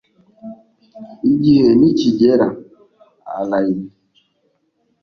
igihe 1.29 1.67
nikigera, 1.79 2.47
allayne. 3.39 3.85